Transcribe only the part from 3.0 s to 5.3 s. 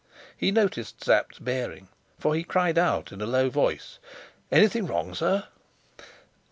in a low voice, "Anything wrong,